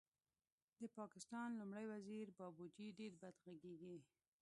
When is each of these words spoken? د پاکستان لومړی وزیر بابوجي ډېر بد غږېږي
د 0.79 0.81
پاکستان 0.97 1.49
لومړی 1.59 1.85
وزیر 1.93 2.25
بابوجي 2.37 2.87
ډېر 2.99 3.13
بد 3.21 3.35
غږېږي 3.45 3.95